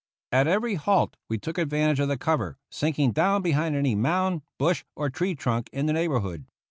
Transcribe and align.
At 0.31 0.47
every 0.47 0.73
halt 0.73 1.15
we 1.29 1.37
took 1.37 1.59
advantage 1.59 1.99
of 1.99 2.07
the 2.07 2.17
cover, 2.17 2.57
sinking 2.71 3.11
down 3.11 3.43
behind 3.43 3.75
any 3.75 3.93
mound, 3.93 4.41
bush, 4.57 4.83
or 4.95 5.11
tree 5.11 5.35
trunk 5.35 5.69
in 5.71 5.85
the 5.85 5.93
neighborhood. 5.93 6.47